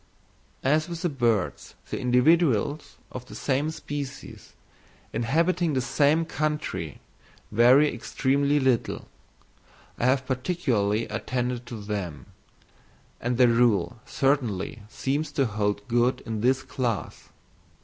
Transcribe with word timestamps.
As 0.63 0.89
with 0.89 1.19
birds 1.19 1.75
the 1.91 1.99
individuals 1.99 2.97
of 3.11 3.27
the 3.27 3.35
same 3.35 3.69
species, 3.69 4.53
inhabiting 5.13 5.73
the 5.73 5.79
same 5.79 6.25
country, 6.25 6.99
vary 7.51 7.93
extremely 7.93 8.59
little, 8.59 9.07
I 9.99 10.05
have 10.07 10.25
particularly 10.25 11.05
attended 11.09 11.67
to 11.67 11.79
them; 11.79 12.25
and 13.19 13.37
the 13.37 13.47
rule 13.47 13.99
certainly 14.07 14.81
seems 14.89 15.31
to 15.33 15.45
hold 15.45 15.87
good 15.87 16.21
in 16.21 16.41
this 16.41 16.63
class. 16.63 17.29